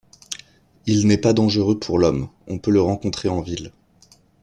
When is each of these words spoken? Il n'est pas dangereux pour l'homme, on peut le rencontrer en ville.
Il 0.87 1.05
n'est 1.05 1.19
pas 1.19 1.31
dangereux 1.31 1.77
pour 1.77 1.99
l'homme, 1.99 2.27
on 2.47 2.57
peut 2.57 2.71
le 2.71 2.81
rencontrer 2.81 3.29
en 3.29 3.41
ville. 3.41 3.71